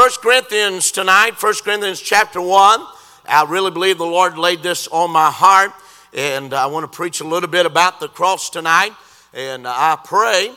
[0.00, 2.80] 1 Corinthians tonight, 1 Corinthians chapter 1.
[3.28, 5.72] I really believe the Lord laid this on my heart,
[6.14, 8.94] and I want to preach a little bit about the cross tonight.
[9.34, 10.52] And I pray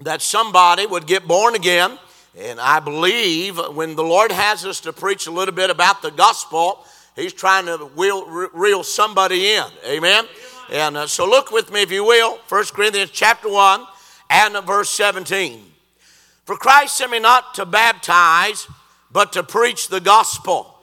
[0.00, 1.98] that somebody would get born again.
[2.38, 6.10] And I believe when the Lord has us to preach a little bit about the
[6.10, 6.82] gospel,
[7.14, 8.24] He's trying to reel,
[8.54, 9.66] reel somebody in.
[9.86, 10.24] Amen.
[10.72, 13.84] And uh, so look with me, if you will, 1 Corinthians chapter 1
[14.30, 15.75] and verse 17.
[16.46, 18.66] For Christ sent me not to baptize,
[19.10, 20.78] but to preach the gospel,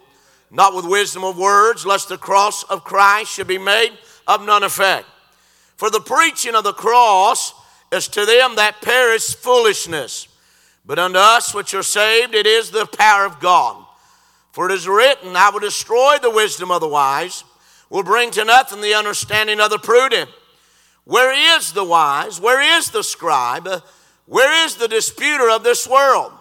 [0.52, 4.64] not with wisdom of words, lest the cross of Christ should be made of none
[4.64, 5.08] effect.
[5.78, 7.54] For the preaching of the cross
[7.92, 10.28] is to them that perish foolishness,
[10.86, 13.84] but unto us which are saved it is the power of God.
[14.52, 17.44] For it is written, I will destroy the wisdom of the wise
[17.90, 20.28] will bring to nothing the understanding of the prudent.
[21.06, 22.42] Where is the wise?
[22.42, 23.70] Where is the scribe?
[24.26, 26.32] Where is the disputer of this world?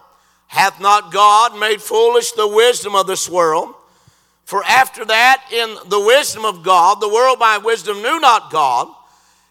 [0.46, 3.74] Hath not God made foolish the wisdom of this world?
[4.44, 8.88] For after that, in the wisdom of God, the world by wisdom knew not God.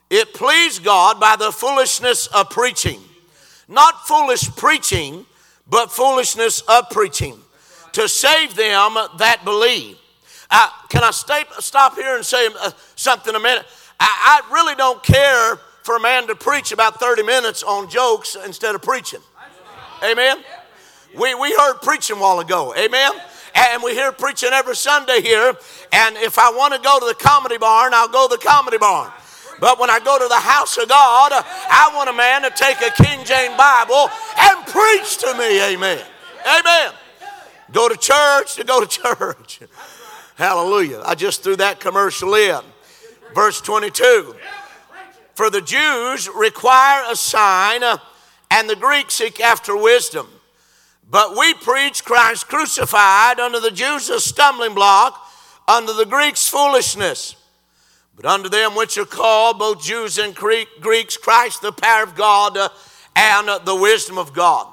[0.09, 2.99] It pleased God by the foolishness of preaching.
[3.67, 5.25] Not foolish preaching,
[5.67, 7.39] but foolishness of preaching
[7.93, 9.97] to save them that believe.
[10.49, 13.65] Uh, can I stay, stop here and say uh, something a minute?
[13.99, 18.37] I, I, really don't care for a man to preach about 30 minutes on jokes
[18.45, 19.21] instead of preaching.
[20.03, 20.37] Amen?
[21.17, 22.73] We, we heard preaching a while ago.
[22.75, 23.11] Amen?
[23.53, 25.53] And we hear preaching every Sunday here.
[25.91, 28.77] And if I want to go to the comedy barn, I'll go to the comedy
[28.77, 29.11] barn.
[29.59, 32.77] But when I go to the house of God, I want a man to take
[32.81, 34.09] a King James Bible
[34.39, 35.61] and preach to me.
[35.73, 36.03] Amen.
[36.47, 36.93] Amen.
[37.71, 39.59] Go to church to go to church.
[40.35, 41.01] Hallelujah.
[41.05, 42.61] I just threw that commercial in.
[43.35, 44.35] Verse 22
[45.41, 47.97] For the Jews require a sign, uh,
[48.51, 50.27] and the Greeks seek after wisdom.
[51.09, 55.19] But we preach Christ crucified unto the Jews a stumbling block,
[55.67, 57.35] unto the Greeks foolishness.
[58.15, 62.55] But unto them which are called, both Jews and Greeks, Christ the power of God
[62.55, 62.69] uh,
[63.15, 64.71] and uh, the wisdom of God.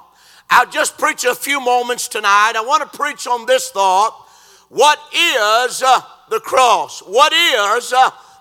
[0.51, 2.53] I'll just preach a few moments tonight.
[2.55, 4.13] I want to preach on this thought
[4.69, 6.99] what is the cross?
[6.99, 7.91] What is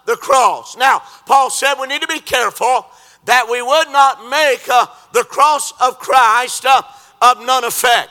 [0.09, 0.75] the cross?
[0.77, 2.87] Now, Paul said we need to be careful
[3.27, 6.81] that we would not make uh, the cross of Christ uh,
[7.21, 8.09] of none effect.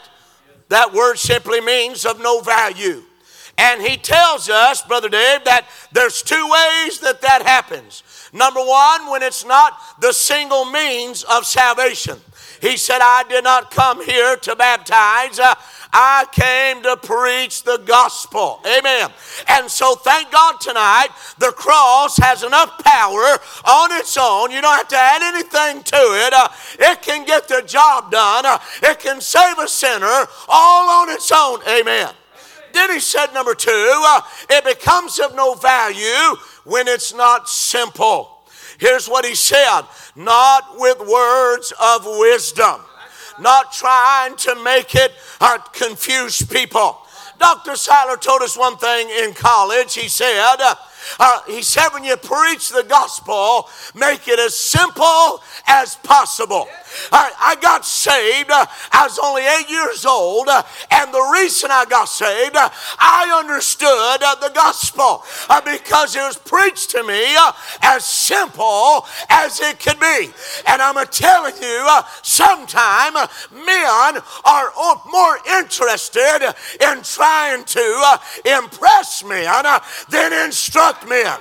[0.70, 3.02] That word simply means of no value.
[3.58, 8.04] And he tells us, Brother Dave, that there's two ways that that happens.
[8.32, 12.20] Number one, when it's not the single means of salvation.
[12.62, 15.40] He said, I did not come here to baptize.
[15.40, 15.56] Uh,
[15.94, 18.60] I came to preach the gospel.
[18.66, 19.10] Amen.
[19.48, 21.10] And so thank God tonight
[21.40, 24.52] the cross has enough power on its own.
[24.52, 26.34] You don't have to add anything to it.
[26.34, 28.46] Uh, it can get the job done.
[28.46, 31.60] Uh, it can save a sinner all on its own.
[31.68, 32.14] Amen.
[32.74, 33.72] Then he said, number two,
[34.06, 38.37] uh, it becomes of no value when it's not simple.
[38.78, 39.82] Here's what he said
[40.16, 42.82] not with words of wisdom
[43.40, 46.98] not trying to make it uh, confuse people.
[47.40, 47.76] Dr.
[47.76, 49.94] Seiler told us one thing in college.
[49.94, 50.56] He said,
[51.20, 56.68] uh, he said, when you preach the gospel, make it as simple as possible.
[57.12, 58.52] I, I got saved.
[58.52, 62.70] Uh, I was only eight years old, uh, and the reason I got saved, uh,
[63.00, 63.88] I understood
[64.24, 67.36] uh, the gospel uh, because it was preached to me
[67.82, 70.32] as simple as it could be.
[70.68, 73.14] And I'm telling you, sometime
[73.52, 74.72] men are
[75.12, 79.64] more interested in trying to impress men
[80.10, 81.38] than instruct men.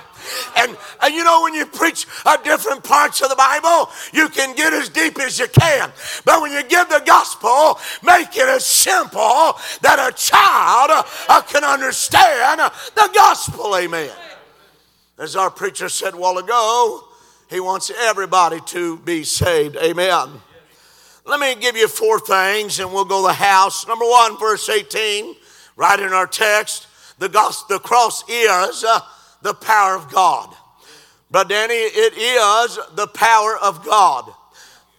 [0.57, 4.55] And, and you know, when you preach uh, different parts of the Bible, you can
[4.55, 5.91] get as deep as you can.
[6.25, 11.63] But when you give the gospel, make it as simple that a child uh, can
[11.63, 12.59] understand
[12.95, 13.75] the gospel.
[13.75, 14.11] Amen.
[15.17, 17.03] As our preacher said a while ago,
[17.49, 19.77] he wants everybody to be saved.
[19.77, 20.29] Amen.
[21.25, 23.87] Let me give you four things and we'll go to the house.
[23.87, 25.35] Number one, verse 18,
[25.75, 26.87] right in our text,
[27.19, 28.83] the, gospel, the cross is.
[28.83, 28.99] Uh,
[29.41, 30.53] the power of God.
[31.29, 34.31] But Danny, it is the power of God.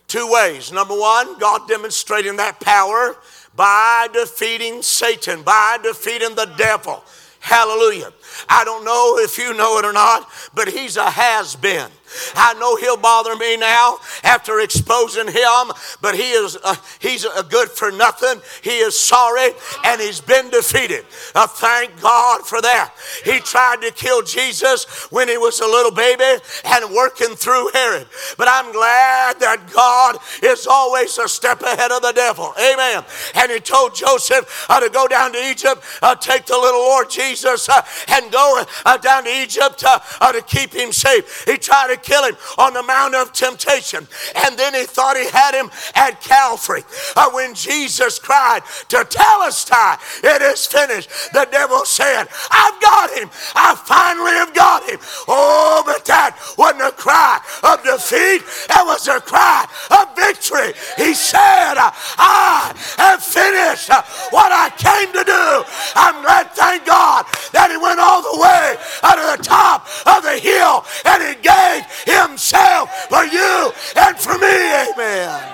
[0.07, 0.73] Two ways.
[0.73, 3.17] Number one, God demonstrating that power
[3.55, 7.03] by defeating Satan, by defeating the devil.
[7.41, 8.13] Hallelujah.
[8.49, 11.91] I don't know if you know it or not, but he's a has been.
[12.35, 17.43] I know he'll bother me now after exposing him, but he is uh, he's a
[17.43, 18.41] good for nothing.
[18.63, 19.51] He is sorry
[19.85, 21.05] and he's been defeated.
[21.35, 22.95] Uh, thank God for that.
[23.25, 28.07] He tried to kill Jesus when he was a little baby and working through Herod.
[28.37, 32.53] But I'm glad that God is always a step ahead of the devil.
[32.59, 33.05] Amen.
[33.35, 37.11] And he told Joseph uh, to go down to Egypt, uh, take the little Lord
[37.11, 41.45] Jesus, uh, and go uh, down to Egypt uh, to keep him safe.
[41.47, 44.07] He tried to kill him on the Mount of Temptation.
[44.45, 46.85] And then he thought he had him at Calvary.
[47.17, 53.31] Uh, when Jesus cried Tetelestai, it is finished, the devil said, I've got him.
[53.55, 54.99] I finally have got him.
[55.29, 58.43] Oh, but that wasn't a cry of defeat.
[58.69, 60.73] That was a cry of victory.
[60.97, 63.89] He said, I have finished
[64.31, 65.65] what I came to do.
[65.95, 70.23] I'm glad, thank God, that he went all the way out of the top of
[70.23, 74.91] the hill and he gave himself for you and for me.
[74.93, 75.53] Amen.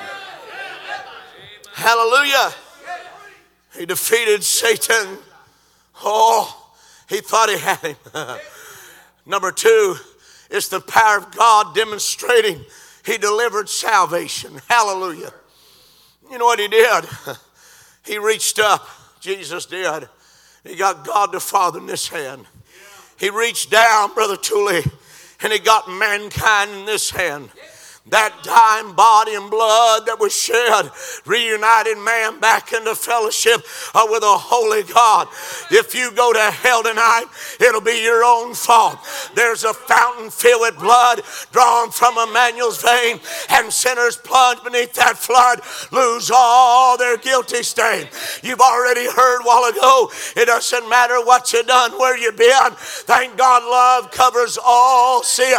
[1.72, 2.52] Hallelujah.
[3.76, 5.18] He defeated Satan.
[6.04, 6.70] Oh,
[7.08, 7.96] he thought he had him.
[9.26, 9.96] Number two,
[10.50, 12.60] it's the power of God demonstrating
[13.04, 14.60] he delivered salvation.
[14.68, 15.32] Hallelujah.
[16.30, 17.04] You know what he did?
[18.04, 18.86] He reached up,
[19.20, 20.08] Jesus did.
[20.64, 22.46] He got God the Father in this hand.
[23.18, 24.82] He reached down, Brother Tooley,
[25.42, 27.50] and he got mankind in this hand
[28.06, 30.90] that dying body and blood that was shed
[31.24, 33.62] reunited man back into fellowship
[33.94, 35.26] uh, with a holy God.
[35.70, 37.24] If you go to hell tonight,
[37.60, 38.98] it'll be your own fault.
[39.34, 45.16] There's a fountain filled with blood drawn from Emmanuel's vein, and sinners plunge beneath that
[45.16, 45.60] flood
[45.90, 48.08] lose all their guilty stain.
[48.42, 52.72] You've already heard a while ago, it doesn't matter what you've done, where you've been.
[53.08, 55.56] Thank God, love covers all sin.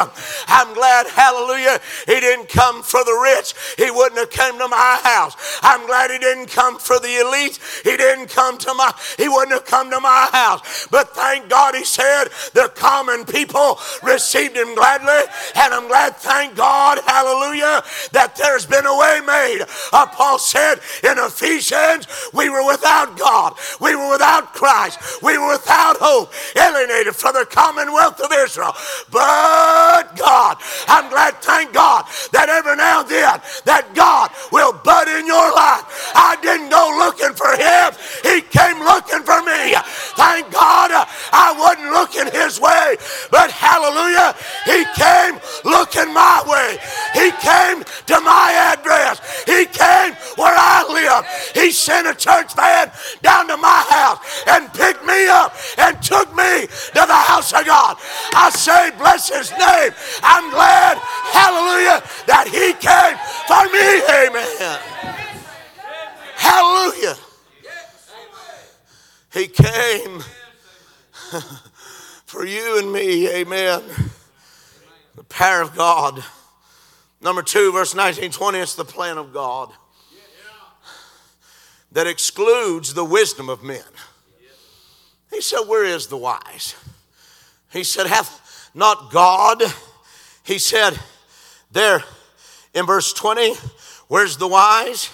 [0.47, 4.67] I'm glad, hallelujah, he didn't didn't come for the rich, he wouldn't have come to
[4.67, 5.35] my house.
[5.61, 7.59] I'm glad he didn't come for the elite.
[7.83, 10.87] He didn't come to my, he wouldn't have come to my house.
[10.87, 15.31] But thank God he said the common people received him gladly.
[15.55, 19.65] And I'm glad, thank God, hallelujah, that there's been a way made.
[19.93, 23.55] Uh, Paul said in Ephesians, we were without God.
[23.79, 24.99] We were without Christ.
[25.23, 28.73] We were without hope, alienated from the commonwealth of Israel.
[29.11, 35.07] But God, I'm glad, thank God, that every now and then that God will bud
[35.07, 35.85] in your life.
[36.15, 37.93] I didn't go looking for him.
[38.23, 39.75] He came looking for me.
[40.15, 42.97] Thank God uh, I wasn't looking his way,
[43.29, 44.33] but hallelujah,
[44.65, 46.77] he came looking my way.
[47.13, 49.21] He came to my address.
[49.45, 51.25] He came where I live.
[51.53, 52.91] He sent a church van
[53.21, 57.65] down to my house and picked me up and took me to the house of
[57.65, 57.97] God.
[58.33, 59.91] I say, bless his name.
[60.21, 63.17] I'm glad, hallelujah, that he came
[63.47, 64.03] for me.
[64.27, 64.79] Amen.
[66.35, 67.15] Hallelujah.
[69.33, 70.23] He came
[72.25, 73.29] for you and me.
[73.29, 73.81] Amen.
[75.15, 76.23] The power of God.
[77.21, 79.71] Number two, verse 19, 20, it's the plan of God
[81.95, 83.81] that excludes the wisdom of men.
[85.31, 86.75] He said, Where is the wise?
[87.71, 89.63] He said, Hath not God?
[90.43, 90.99] He said,
[91.71, 92.03] There
[92.73, 93.53] in verse 20,
[94.09, 95.05] where's the wise?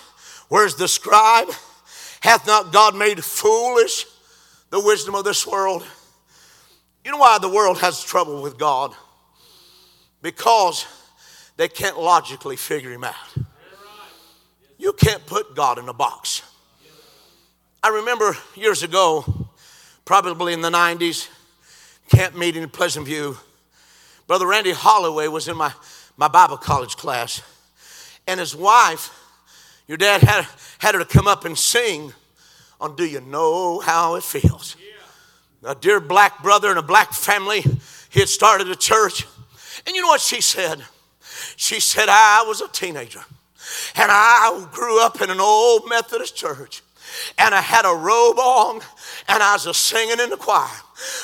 [0.50, 1.50] Where's the scribe?
[2.22, 4.08] Hath not God made foolish
[4.72, 5.86] the wisdom of this world?
[7.06, 8.96] You know why the world has trouble with God?
[10.24, 10.88] Because
[11.58, 13.16] they can't logically figure him out.
[14.80, 16.42] You can't put God in a box.
[17.84, 19.48] I remember years ago,
[20.06, 21.30] probably in the 90s,
[22.10, 23.38] camp meeting in Pleasant View.
[24.28, 25.74] Brother Randy Holloway was in my,
[26.16, 27.42] my Bible college class,
[28.28, 29.10] and his wife,
[29.88, 30.46] your dad had,
[30.78, 32.14] had her to come up and sing
[32.80, 34.76] on Do You Know How It Feels?
[35.64, 37.62] A dear black brother and a black family,
[38.12, 39.26] he had started a church.
[39.88, 40.84] And you know what she said?
[41.56, 43.24] She said, I was a teenager
[43.96, 46.82] and I grew up in an old Methodist church
[47.38, 48.82] and I had a robe on
[49.28, 50.70] and I was a singing in the choir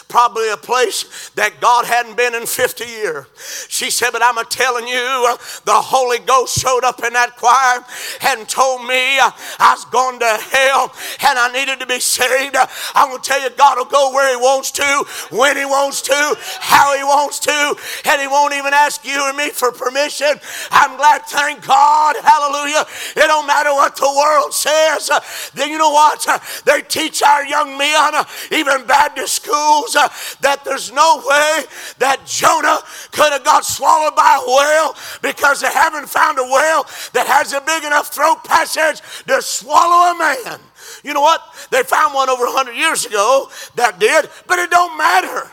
[0.07, 3.25] probably a place that God hadn't been in 50 years.
[3.69, 7.35] She said, But I'm a telling you, uh, the Holy Ghost showed up in that
[7.35, 7.83] choir
[8.21, 10.93] and told me uh, I was going to hell
[11.27, 12.55] and I needed to be saved.
[12.95, 16.01] I'm going to tell you, God will go where He wants to, when He wants
[16.03, 20.39] to, how He wants to, and He won't even ask you and me for permission.
[20.71, 22.85] I'm glad, thank God, hallelujah.
[23.15, 25.11] It don't matter what the world says.
[25.53, 26.25] Then you know what?
[26.65, 28.13] They teach our young men,
[28.51, 29.95] even Baptist school proves
[30.41, 31.63] that there's no way
[31.99, 32.79] that Jonah
[33.11, 37.53] could have got swallowed by a whale because they haven't found a whale that has
[37.53, 40.59] a big enough throat passage to swallow a man.
[41.03, 41.41] You know what?
[41.71, 45.51] They found one over 100 years ago that did, but it don't matter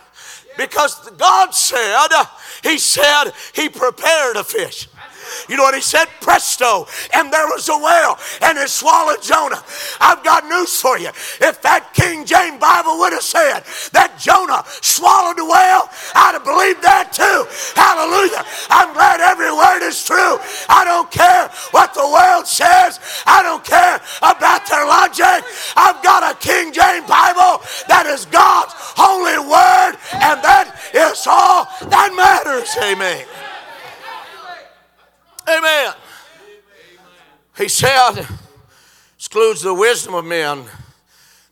[0.56, 2.08] because God said,
[2.62, 4.88] He said He prepared a fish.
[5.48, 6.06] You know what he said?
[6.20, 6.86] Presto.
[7.14, 9.62] And there was a whale and it swallowed Jonah.
[10.00, 11.08] I've got news for you.
[11.40, 16.44] If that King James Bible would have said that Jonah swallowed the whale, I'd have
[16.44, 17.48] believed that too.
[17.76, 18.44] Hallelujah.
[18.70, 20.38] I'm glad every word is true.
[20.68, 23.00] I don't care what the world says.
[23.26, 25.44] I don't care about their logic.
[25.76, 31.68] I've got a King James Bible that is God's holy word, and that is all
[31.88, 32.43] that matters.
[32.46, 33.26] Amen.
[35.48, 35.94] Amen.
[37.56, 38.26] He said,
[39.16, 40.64] excludes the wisdom of men.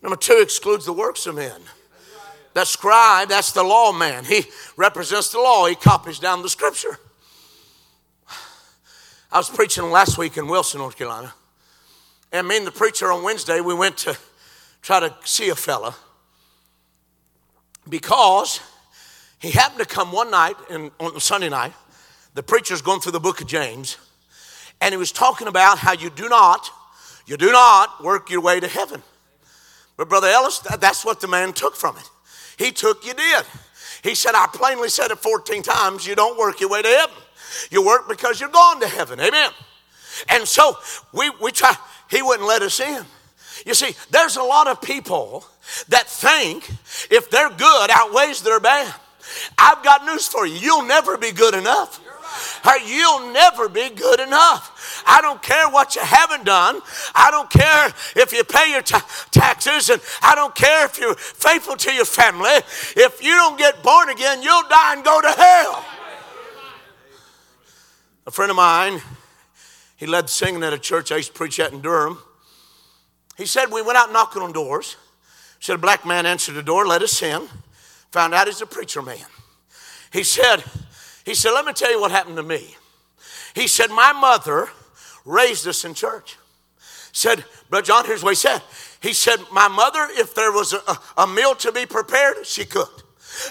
[0.02, 1.60] Number two, excludes the works of men.
[2.54, 4.24] That scribe, that's the law man.
[4.24, 4.44] He
[4.76, 6.98] represents the law, he copies down the scripture.
[9.30, 11.32] I was preaching last week in Wilson, North Carolina.
[12.32, 14.18] And me and the preacher on Wednesday, we went to
[14.82, 15.94] try to see a fella
[17.88, 18.60] because
[19.42, 21.72] he happened to come one night in, on Sunday night
[22.34, 23.98] the preacher's going through the book of James,
[24.80, 26.70] and he was talking about how you do not,
[27.26, 29.02] you do not work your way to heaven.
[29.96, 32.08] But Brother Ellis, that's what the man took from it.
[32.56, 33.44] He took, you did.
[34.02, 37.16] He said, I plainly said it 14 times, you don't work your way to heaven.
[37.70, 39.20] You work because you're going to heaven.
[39.20, 39.50] Amen.
[40.28, 40.76] And so
[41.12, 41.74] we, we try,
[42.10, 43.04] he wouldn't let us in.
[43.66, 45.44] You see, there's a lot of people
[45.88, 46.68] that think
[47.10, 48.94] if they're good outweighs their bad.
[49.58, 50.54] I've got news for you.
[50.54, 52.00] You'll never be good enough
[52.86, 55.02] you'll never be good enough.
[55.06, 56.80] I don't care what you haven't done.
[57.14, 61.76] I don't care if you pay your taxes, and I don't care if you're faithful
[61.76, 62.50] to your family.
[62.96, 65.84] If you don't get born again, you'll die and go to hell.
[68.26, 69.00] A friend of mine,
[69.96, 72.18] he led singing at a church I used to preach at in Durham.
[73.36, 74.96] He said, We went out knocking on doors.
[75.58, 77.48] Said a black man answered the door, let us in.
[78.12, 79.26] Found out he's a preacher man.
[80.12, 80.62] He said,
[81.24, 82.76] he said, Let me tell you what happened to me.
[83.54, 84.68] He said, My mother
[85.24, 86.36] raised us in church.
[87.12, 88.62] Said, Brother John, here's what he said.
[89.00, 93.02] He said, My mother, if there was a, a meal to be prepared, she cooked.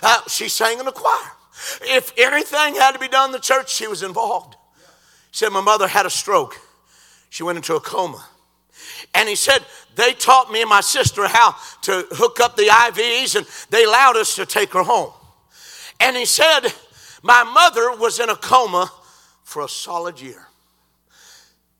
[0.02, 1.32] Uh, she sang in the choir.
[1.82, 4.56] If anything had to be done in the church, she was involved.
[4.76, 6.60] He said, My mother had a stroke.
[7.30, 8.26] She went into a coma.
[9.14, 9.60] And he said,
[9.96, 14.18] They taught me and my sister how to hook up the IVs, and they allowed
[14.18, 15.12] us to take her home.
[16.00, 16.62] And he said,
[17.24, 18.92] my mother was in a coma
[19.44, 20.48] for a solid year.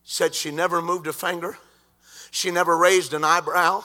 [0.04, 1.58] Said she never moved a finger,
[2.32, 3.84] she never raised an eyebrow,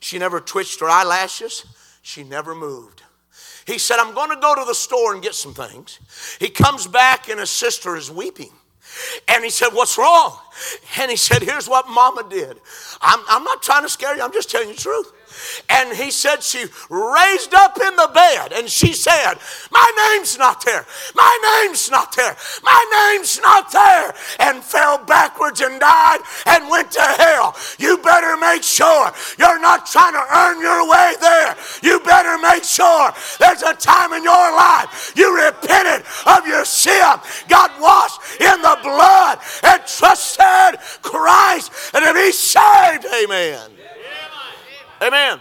[0.00, 1.66] she never twitched her eyelashes,
[2.02, 3.02] she never moved.
[3.66, 5.98] He said, I'm going to go to the store and get some things.
[6.38, 8.52] He comes back and his sister is weeping.
[9.28, 10.38] And he said, What's wrong?
[10.98, 12.58] And he said, Here's what mama did.
[13.00, 15.12] I'm, I'm not trying to scare you, I'm just telling you the truth.
[15.68, 19.34] And he said she raised up in the bed and she said,
[19.70, 20.86] My name's not there.
[21.14, 22.36] My name's not there.
[22.62, 24.14] My name's not there.
[24.38, 27.56] And fell backwards and died and went to hell.
[27.78, 31.56] You better make sure you're not trying to earn your way there.
[31.82, 37.14] You better make sure there's a time in your life you repented of your sin,
[37.48, 43.06] got washed in the blood, and trusted Christ and to be saved.
[43.22, 43.70] Amen.
[45.06, 45.38] Amen.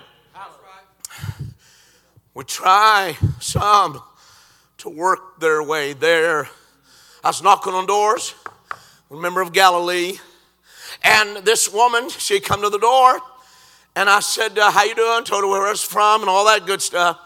[2.35, 3.99] We try some
[4.77, 6.47] to work their way there.
[7.23, 8.35] I was knocking on doors,
[9.09, 10.19] remember of Galilee,
[11.03, 13.19] and this woman, she come to the door,
[13.95, 16.45] and I said, uh, "How you doing?" Told her where I was from and all
[16.45, 17.17] that good stuff,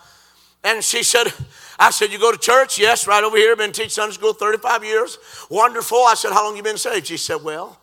[0.63, 1.34] and she said.
[1.81, 2.77] I said, You go to church?
[2.77, 3.55] Yes, right over here.
[3.55, 5.17] Been teaching Sunday school 35 years.
[5.50, 6.00] Wonderful.
[6.00, 7.08] I said, How long you been saved?
[7.08, 7.79] She said, Well,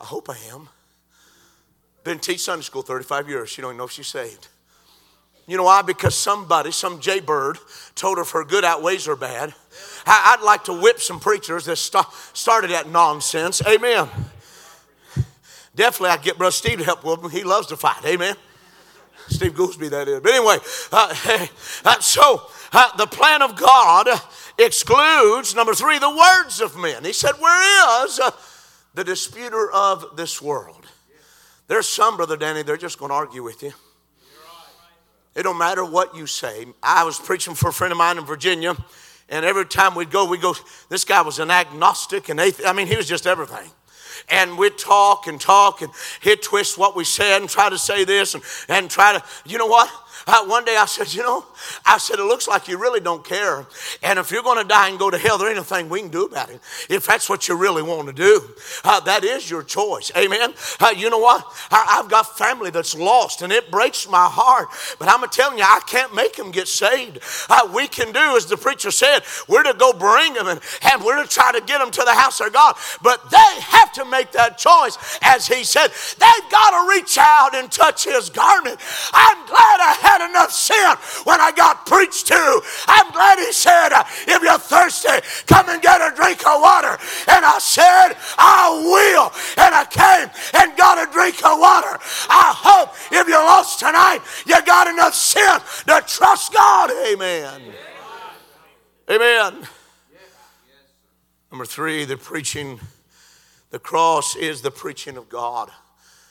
[0.00, 0.70] I hope I am.
[2.06, 3.50] Been teach Sunday school 35 years.
[3.50, 4.46] She don't even know if she's saved.
[5.48, 5.82] You know why?
[5.82, 7.58] Because somebody, some jaybird,
[7.96, 9.52] told her if her good outweighs her bad.
[10.06, 13.60] I'd like to whip some preachers that started that nonsense.
[13.66, 14.08] Amen.
[15.74, 17.30] Definitely, I'd get Brother Steve to help with him.
[17.30, 18.04] He loves to fight.
[18.06, 18.36] Amen.
[19.26, 20.20] Steve Gooseby, that is.
[20.20, 20.58] But anyway,
[20.92, 21.12] uh,
[21.84, 24.06] uh, so uh, the plan of God
[24.58, 27.04] excludes, number three, the words of men.
[27.04, 28.30] He said, Where is uh,
[28.94, 30.86] the disputer of this world?
[31.68, 33.72] There's some, Brother Danny, they're just going to argue with you.
[35.34, 36.66] It don't matter what you say.
[36.82, 38.74] I was preaching for a friend of mine in Virginia,
[39.28, 40.54] and every time we'd go, we'd go,
[40.88, 42.66] this guy was an agnostic and atheist.
[42.66, 43.70] I mean, he was just everything.
[44.30, 45.92] And we'd talk and talk, and
[46.22, 49.58] he'd twist what we said and try to say this and, and try to, you
[49.58, 49.90] know what?
[50.28, 51.44] Uh, one day I said, You know,
[51.84, 53.64] I said, It looks like you really don't care.
[54.02, 56.00] And if you're going to die and go to hell, there ain't a thing we
[56.00, 56.60] can do about it.
[56.90, 58.42] If that's what you really want to do,
[58.82, 60.10] uh, that is your choice.
[60.16, 60.52] Amen.
[60.80, 61.46] Uh, you know what?
[61.70, 64.68] I, have got family that's lost and it breaks my heart.
[64.98, 67.20] But I'm telling you, I can't make them get saved.
[67.48, 70.60] Uh, we can do, as the preacher said, we're to go bring them and,
[70.92, 72.74] and we're to try to get them to the house of God.
[73.00, 74.98] But they have to make that choice.
[75.22, 78.80] As he said, they've got to reach out and touch his garment.
[79.12, 82.60] I'm glad I had enough sin when I got preached to.
[82.86, 83.90] I'm glad he said,
[84.26, 86.96] if you're thirsty, come and get a drink of water.
[87.28, 89.32] And I said, I will.
[89.62, 90.30] And I came
[90.60, 91.98] and got a drink of water.
[92.28, 96.90] I hope if you're lost tonight, you got enough sin to trust God.
[96.90, 97.60] Amen.
[99.10, 99.68] Amen.
[101.50, 102.80] Number three, the preaching,
[103.70, 105.70] the cross is the preaching of God.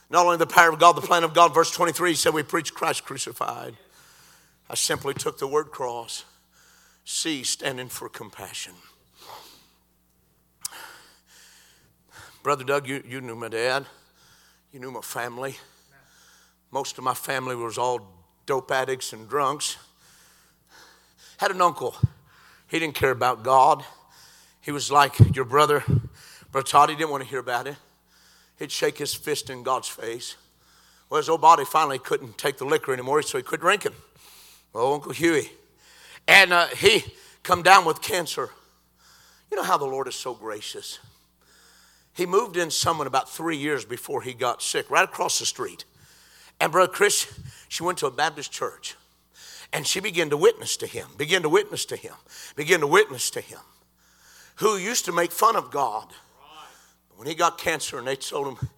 [0.09, 1.53] Not only the power of God, the plan of God.
[1.53, 3.75] Verse 23 he said, We preach Christ crucified.
[4.69, 6.25] I simply took the word cross,
[7.03, 8.73] C standing for compassion.
[12.43, 13.85] Brother Doug, you, you knew my dad,
[14.71, 15.57] you knew my family.
[16.71, 18.07] Most of my family was all
[18.45, 19.77] dope addicts and drunks.
[21.37, 21.95] Had an uncle,
[22.67, 23.83] he didn't care about God.
[24.61, 25.83] He was like your brother,
[26.51, 27.75] Brother Todd, he didn't want to hear about it
[28.59, 30.35] he'd shake his fist in God's face.
[31.09, 33.93] Well, his old body finally couldn't take the liquor anymore, so he quit drinking.
[34.73, 35.51] Well, Uncle Huey.
[36.27, 37.03] And uh, he
[37.43, 38.49] come down with cancer.
[39.51, 40.99] You know how the Lord is so gracious.
[42.13, 45.85] He moved in someone about three years before he got sick, right across the street.
[46.59, 47.31] And Brother Chris,
[47.67, 48.95] she went to a Baptist church.
[49.73, 52.13] And she began to witness to him, begin to witness to him,
[52.55, 53.59] begin to witness to him,
[54.55, 56.07] who used to make fun of God
[57.17, 58.69] when he got cancer and they told him,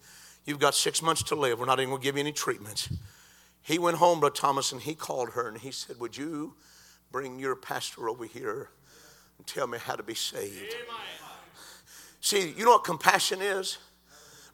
[0.44, 2.88] You've got six months to live, we're not even going to give you any treatments.
[3.60, 6.54] He went home, Brother Thomas, and he called her and he said, Would you
[7.12, 8.70] bring your pastor over here
[9.36, 10.54] and tell me how to be saved?
[10.56, 10.96] Amen.
[12.20, 13.76] See, you know what compassion is?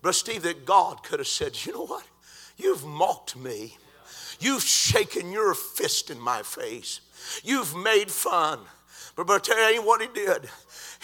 [0.02, 2.04] Brother Steve, that God could have said, You know what?
[2.56, 3.76] You've mocked me.
[4.40, 7.00] You've shaken your fist in my face.
[7.44, 8.58] You've made fun.
[9.14, 10.48] But, but I tell you what he did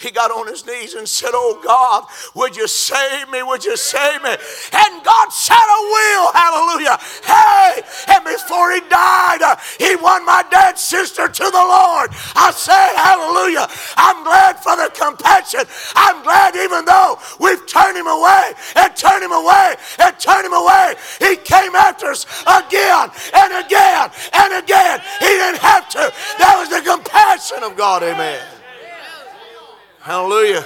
[0.01, 3.43] he got on his knees and said, Oh God, would you save me?
[3.43, 4.31] Would you save me?
[4.31, 6.25] And God said, I will.
[6.33, 6.97] Hallelujah.
[7.21, 7.81] Hey,
[8.13, 12.09] and before he died, uh, he won my dead sister to the Lord.
[12.35, 13.67] I say, Hallelujah.
[13.97, 15.61] I'm glad for the compassion.
[15.95, 20.53] I'm glad even though we've turned him away and turned him away and turned him
[20.53, 24.99] away, he came after us again and again and again.
[25.19, 26.11] He didn't have to.
[26.39, 28.03] That was the compassion of God.
[28.03, 28.60] Amen.
[30.01, 30.65] Hallelujah.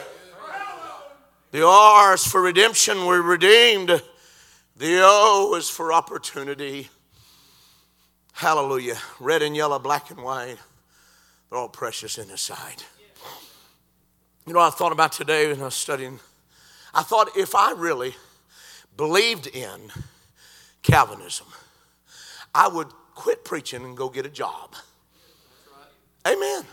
[1.52, 3.06] The R is for redemption.
[3.06, 4.02] We're redeemed.
[4.78, 6.90] The O is for opportunity.
[8.32, 8.96] Hallelujah.
[9.20, 10.56] Red and yellow, black and white.
[11.50, 12.86] They're all precious in sight.
[14.48, 16.22] You know, I thought about today when I was studying.
[16.94, 18.16] I thought if I really
[18.96, 19.92] believed in
[20.82, 21.48] Calvinism,
[22.54, 24.76] I would quit preaching and go get a job.
[26.26, 26.64] Amen.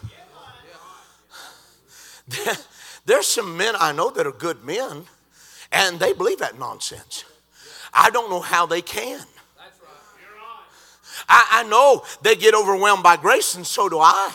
[3.06, 5.04] There's some men I know that are good men,
[5.70, 7.24] and they believe that nonsense.
[7.92, 9.20] I don't know how they can.
[11.28, 14.34] I, I know they get overwhelmed by grace, and so do I.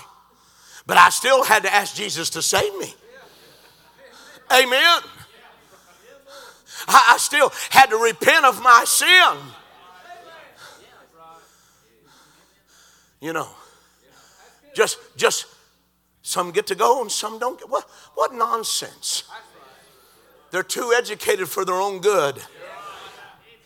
[0.86, 2.94] But I still had to ask Jesus to save me.
[4.52, 5.02] Amen.
[6.88, 9.38] I, I still had to repent of my sin.
[13.20, 13.50] You know,
[14.76, 15.48] just just
[16.28, 17.70] some get to go and some don't get.
[17.70, 17.86] What,
[18.16, 19.24] what nonsense.
[20.52, 22.42] They're too educated for their own good.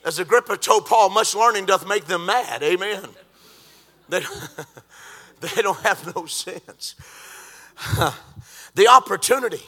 [0.05, 2.61] As Agrippa told Paul, much learning doth make them mad.
[2.61, 3.03] Amen.
[4.09, 4.19] They,
[5.41, 6.93] they don't have no sense.
[8.75, 9.63] the opportunity.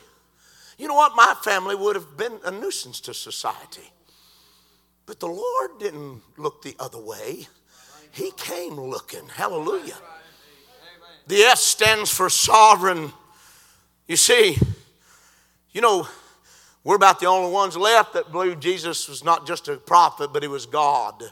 [0.77, 1.15] You know what?
[1.15, 3.91] My family would have been a nuisance to society.
[5.07, 7.47] But the Lord didn't look the other way,
[8.11, 9.27] He came looking.
[9.29, 9.97] Hallelujah.
[11.27, 13.13] The S stands for sovereign.
[14.07, 14.57] You see,
[15.71, 16.07] you know,
[16.83, 20.43] we're about the only ones left that believe Jesus was not just a prophet, but
[20.43, 21.23] he was God.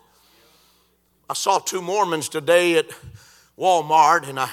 [1.29, 2.87] I saw two Mormons today at
[3.57, 4.49] Walmart, and I,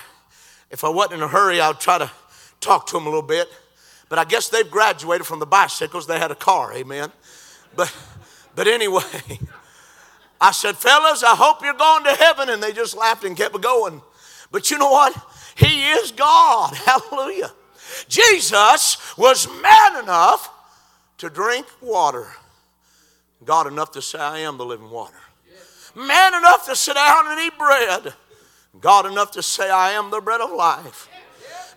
[0.71, 2.11] if I wasn't in a hurry, I'd try to
[2.61, 3.49] talk to them a little bit.
[4.09, 6.07] But I guess they've graduated from the bicycles.
[6.07, 7.13] They had a car, amen.
[7.77, 7.95] But,
[8.55, 9.03] but anyway,
[10.41, 12.49] I said, fellas, I hope you're going to heaven.
[12.49, 14.03] And they just laughed and kept going.
[14.51, 15.15] But you know what?
[15.57, 16.75] He is God.
[16.87, 17.53] Hallelujah.
[18.09, 20.51] Jesus was man enough
[21.19, 22.29] to drink water.
[23.45, 25.17] God enough to say, I am the living water.
[25.95, 28.15] Man enough to sit down and eat bread.
[28.81, 31.08] God enough to say, I am the bread of life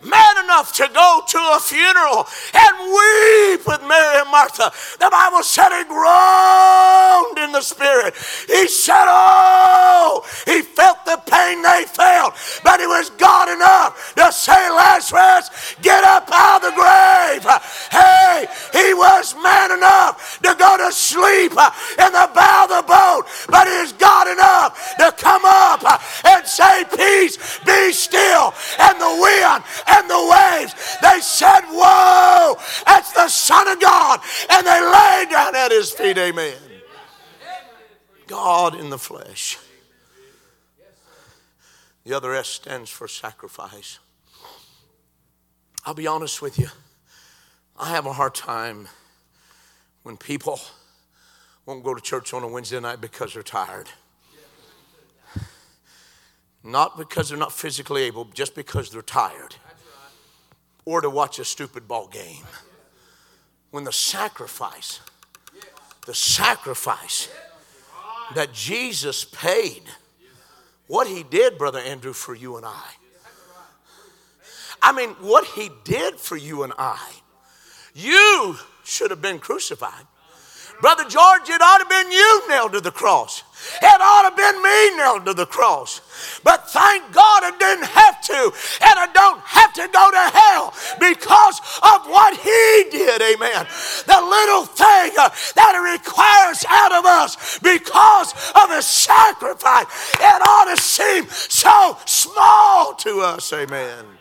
[0.04, 4.72] man enough to go to a funeral and weep with Mary and Martha.
[5.00, 8.14] The Bible said he groaned in the spirit.
[8.48, 14.32] He said, Oh, he felt the pain they felt, but he was God enough to
[14.32, 17.46] say, Lazarus, get up out of the grave.
[17.92, 22.88] Hey, he was man enough to go to sleep uh, in the bow of the
[22.88, 28.54] boat, but he is God enough to come up uh, and say, Peace, be still,
[28.80, 30.98] and the wind and the waves.
[31.02, 32.56] They said, Whoa,
[32.86, 34.20] that's the Son of God.
[34.50, 36.18] And they lay down at his feet.
[36.18, 36.56] Amen.
[38.28, 39.58] God in the flesh.
[42.04, 44.00] The other S stands for sacrifice.
[45.86, 46.68] I'll be honest with you.
[47.82, 48.88] I have a hard time
[50.04, 50.62] when people
[51.66, 53.90] won't go to church on a Wednesday night because they're tired.
[56.64, 59.56] Not because they're not physically able, just because they're tired
[60.86, 62.44] or to watch a stupid ball game.
[63.72, 65.00] When the sacrifice,
[66.06, 67.30] the sacrifice
[68.36, 69.82] that Jesus paid,
[70.86, 72.92] what he did, Brother Andrew, for you and I.
[74.84, 77.21] I mean, what he did for you and I.
[77.94, 80.06] You should have been crucified.
[80.82, 83.44] Brother George, it ought to have been you nailed to the cross.
[83.82, 86.02] It ought to have been me nailed to the cross.
[86.44, 88.52] But thank God I didn't have to.
[88.82, 93.22] And I don't have to go to hell because of what He did.
[93.22, 93.68] Amen.
[94.08, 99.86] The little thing uh, that He requires out of us because of His sacrifice.
[100.16, 103.54] It ought to seem so small to us.
[103.54, 104.21] Amen.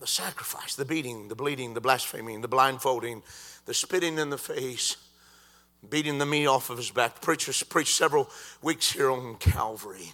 [0.00, 3.22] The sacrifice, the beating, the bleeding, the blaspheming, the blindfolding,
[3.66, 4.96] the spitting in the face
[5.88, 7.20] beating the meat off of his back.
[7.20, 8.30] Preachers preached several
[8.62, 10.12] weeks here on Calvary.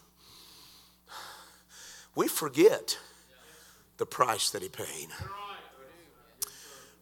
[2.15, 2.99] We forget
[3.97, 5.09] the price that he paid.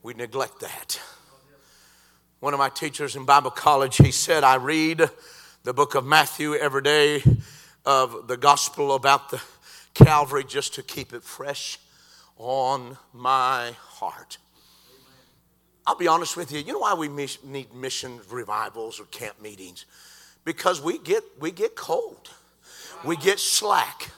[0.02, 1.00] We neglect that.
[2.40, 5.08] One of my teachers in Bible college, he said, I read
[5.62, 7.22] the book of Matthew every day
[7.86, 9.40] of the gospel about the
[9.94, 11.78] Calvary just to keep it fresh
[12.36, 14.38] on my heart.
[15.86, 16.60] I'll be honest with you.
[16.60, 19.84] You know why we need mission revivals or camp meetings?
[20.44, 22.30] Because we get we get cold,
[23.04, 24.10] we get slack.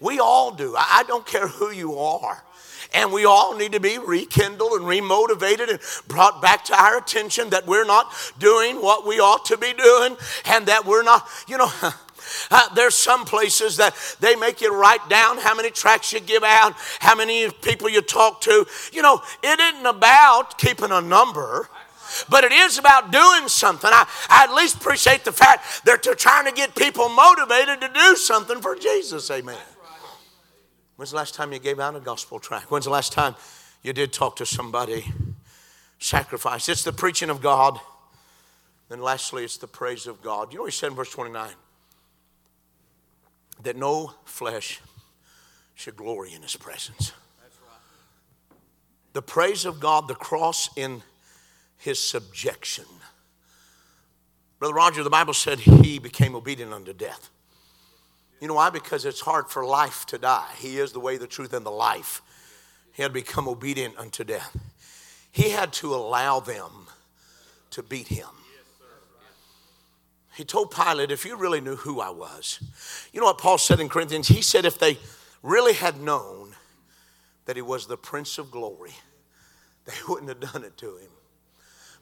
[0.00, 0.74] We all do.
[0.76, 2.42] I don't care who you are.
[2.94, 5.78] And we all need to be rekindled and remotivated and
[6.08, 10.16] brought back to our attention that we're not doing what we ought to be doing
[10.46, 11.70] and that we're not, you know.
[12.50, 16.42] Uh, there's some places that they make you write down how many tracts you give
[16.42, 18.66] out, how many people you talk to.
[18.92, 21.68] You know, it isn't about keeping a number
[22.28, 23.90] but it is about doing something.
[23.92, 27.88] I, I, at least appreciate the fact that they're trying to get people motivated to
[27.88, 29.30] do something for Jesus.
[29.30, 29.56] Amen.
[30.96, 32.70] When's the last time you gave out a gospel tract?
[32.70, 33.34] When's the last time
[33.82, 35.06] you did talk to somebody?
[35.98, 36.68] Sacrifice.
[36.68, 37.78] It's the preaching of God.
[38.88, 40.52] Then lastly, it's the praise of God.
[40.52, 41.50] You know what he said in verse 29?
[43.62, 44.80] That no flesh
[45.74, 47.12] should glory in his presence.
[49.12, 51.02] The praise of God, the cross in
[51.76, 52.84] his subjection.
[54.58, 57.30] Brother Roger, the Bible said he became obedient unto death.
[58.40, 58.70] You know why?
[58.70, 60.48] Because it's hard for life to die.
[60.58, 62.22] He is the way, the truth, and the life.
[62.92, 64.56] He had become obedient unto death.
[65.32, 66.88] He had to allow them
[67.70, 68.28] to beat him.
[70.40, 72.60] He told Pilate, if you really knew who I was.
[73.12, 74.26] You know what Paul said in Corinthians?
[74.26, 74.96] He said, if they
[75.42, 76.56] really had known
[77.44, 78.94] that he was the Prince of Glory,
[79.84, 81.10] they wouldn't have done it to him.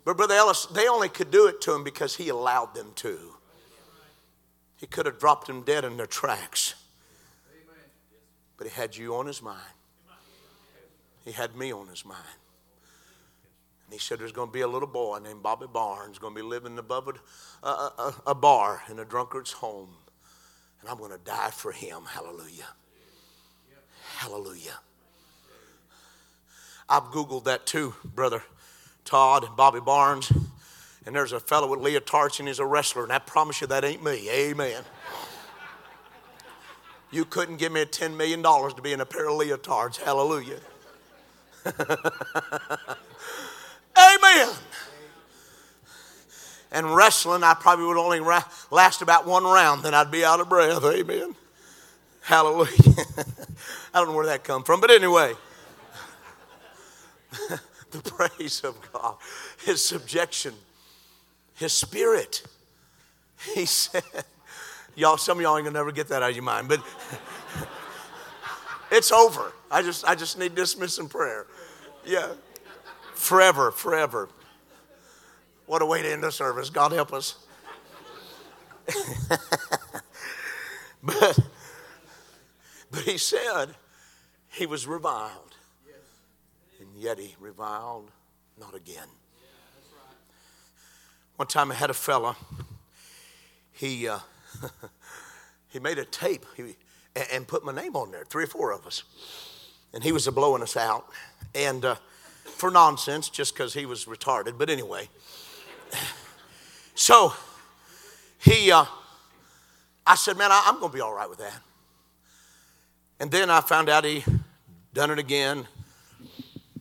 [0.04, 3.18] But Brother Ellis, they only could do it to him because he allowed them to.
[4.76, 6.76] He could have dropped them dead in their tracks.
[8.56, 9.58] But he had you on his mind.
[11.24, 12.22] He had me on his mind.
[13.88, 16.38] And he said, There's going to be a little boy named Bobby Barnes going to
[16.42, 17.08] be living above
[17.62, 19.88] a, a, a, bar in a drunkard's home.
[20.82, 22.02] And I'm going to die for him.
[22.06, 22.68] Hallelujah.
[24.16, 24.78] Hallelujah.
[26.86, 28.42] I've Googled that too, brother
[29.06, 30.30] Todd and Bobby Barnes.
[31.06, 33.04] And there's a fellow with leotards and he's a wrestler.
[33.04, 34.28] And I promise you that ain't me.
[34.28, 34.82] Amen.
[37.10, 39.96] You couldn't give me $10 million to be in a pair of leotards.
[39.96, 40.60] Hallelujah.
[46.70, 50.40] And wrestling, I probably would only ra- last about one round, then I'd be out
[50.40, 50.84] of breath.
[50.84, 51.34] Amen.
[52.20, 52.70] Hallelujah.
[53.94, 55.32] I don't know where that come from, but anyway,
[57.90, 59.16] the praise of God,
[59.64, 60.52] His subjection,
[61.54, 62.42] His Spirit.
[63.54, 64.02] He said,
[64.94, 66.82] Y'all, some of y'all ain't gonna never get that out of your mind, but
[68.90, 69.52] it's over.
[69.70, 71.46] I just, I just need dismiss prayer.
[72.04, 72.32] Yeah,
[73.18, 74.28] forever, forever.
[75.66, 76.70] What a way to end the service.
[76.70, 77.36] God help us.
[81.02, 81.38] but,
[82.90, 83.74] but he said
[84.50, 85.56] he was reviled,
[86.80, 88.10] and yet he reviled
[88.58, 89.08] not again.
[91.36, 92.34] One time I had a fella,
[93.72, 94.20] he, uh,
[95.68, 96.76] he made a tape he,
[97.32, 99.02] and put my name on there, three or four of us.
[99.92, 101.06] And he was a blowing us out.
[101.54, 101.96] And uh,
[102.56, 104.58] for nonsense, just because he was retarded.
[104.58, 105.08] But anyway.
[106.98, 107.32] So
[108.38, 108.84] he, uh,
[110.04, 111.60] I said, man, I, I'm going to be all right with that.
[113.20, 114.24] And then I found out he
[114.94, 115.66] done it again.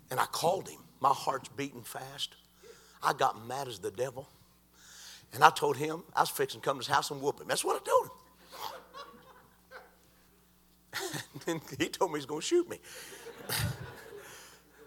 [0.09, 0.79] And I called him.
[1.01, 2.33] My heart's beating fast.
[3.03, 4.27] I got mad as the devil.
[5.33, 7.47] And I told him I was fixing to come to his house and whoop him.
[7.47, 8.09] That's what I told
[11.45, 11.61] him.
[11.61, 12.79] and he told me he's going to shoot me.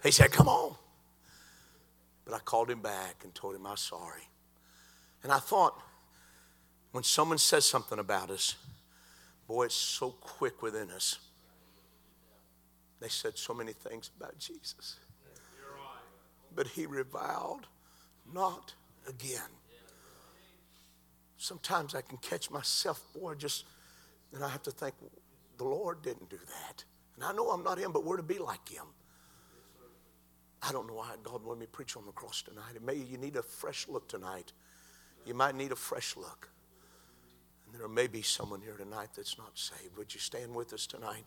[0.02, 0.74] He said, Come on.
[2.24, 4.28] But I called him back and told him I'm sorry.
[5.22, 5.80] And I thought,
[6.92, 8.56] when someone says something about us,
[9.46, 11.18] boy, it's so quick within us.
[13.00, 14.96] They said so many things about Jesus.
[16.54, 17.66] But he reviled
[18.32, 18.74] not
[19.08, 19.40] again.
[21.36, 23.64] Sometimes I can catch myself, boy, just,
[24.34, 24.94] and I have to think,
[25.56, 26.84] the Lord didn't do that.
[27.16, 28.84] And I know I'm not him, but we're to be like him.
[30.62, 32.76] I don't know why God wanted me to preach on the cross tonight.
[32.76, 34.52] And maybe you need a fresh look tonight.
[35.24, 36.50] You might need a fresh look.
[37.66, 39.96] And there may be someone here tonight that's not saved.
[39.96, 41.24] Would you stand with us tonight?